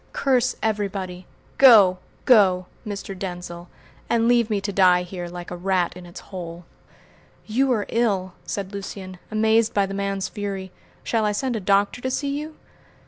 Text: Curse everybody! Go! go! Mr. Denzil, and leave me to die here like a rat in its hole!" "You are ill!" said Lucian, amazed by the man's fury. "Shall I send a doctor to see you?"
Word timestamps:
Curse 0.13 0.55
everybody! 0.63 1.27
Go! 1.59 1.99
go! 2.25 2.65
Mr. 2.87 3.15
Denzil, 3.15 3.69
and 4.09 4.27
leave 4.27 4.49
me 4.49 4.59
to 4.59 4.73
die 4.73 5.03
here 5.03 5.27
like 5.27 5.51
a 5.51 5.55
rat 5.55 5.95
in 5.95 6.07
its 6.07 6.21
hole!" 6.21 6.65
"You 7.45 7.71
are 7.73 7.85
ill!" 7.87 8.33
said 8.43 8.73
Lucian, 8.73 9.19
amazed 9.29 9.75
by 9.75 9.85
the 9.85 9.93
man's 9.93 10.27
fury. 10.27 10.71
"Shall 11.03 11.23
I 11.23 11.33
send 11.33 11.55
a 11.55 11.59
doctor 11.59 12.01
to 12.01 12.09
see 12.09 12.35
you?" 12.35 12.55